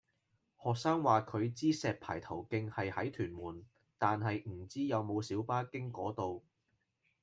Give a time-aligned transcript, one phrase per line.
[0.63, 3.63] 學生話佢知石排頭徑係喺屯門，
[3.99, 6.43] 但係唔知有冇小巴經嗰度